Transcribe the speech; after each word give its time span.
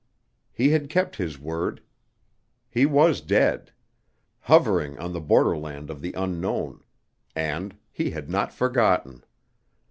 He 0.51 0.69
had 0.69 0.89
kept 0.89 1.17
his 1.17 1.37
word. 1.37 1.79
He 2.71 2.87
was 2.87 3.21
dead; 3.21 3.71
hovering 4.39 4.97
on 4.97 5.13
the 5.13 5.21
borderland 5.21 5.91
of 5.91 6.01
the 6.01 6.13
unknown: 6.13 6.83
and 7.35 7.77
he 7.91 8.09
had 8.09 8.27
not 8.27 8.51
forgotten. 8.51 9.23